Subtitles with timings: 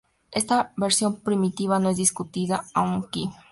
[0.31, 3.29] Esta versión primitiva no es discutida aquí.